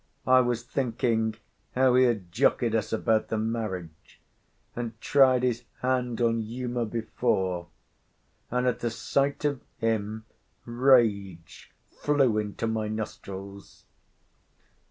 [0.25, 1.35] I was thinking
[1.75, 4.19] how he had jockeyed us about the marriage,
[4.75, 7.67] and tried his hand on Uma before;
[8.49, 10.25] and at the sight of him
[10.65, 13.85] rage flew into my nostrils.